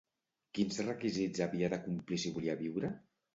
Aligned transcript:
Quins 0.59 0.79
requisits 0.87 1.43
havia 1.47 1.69
de 1.75 1.79
complir 1.89 2.19
si 2.25 2.33
volia 2.39 2.57
viure? 2.65 2.93